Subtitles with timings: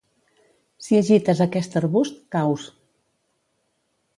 [0.85, 2.65] Si agites aquest arbust, caus.